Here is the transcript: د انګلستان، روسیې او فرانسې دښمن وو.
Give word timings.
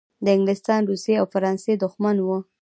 د 0.25 0.27
انګلستان، 0.37 0.81
روسیې 0.91 1.15
او 1.21 1.25
فرانسې 1.33 1.73
دښمن 1.83 2.17
وو. 2.21 2.37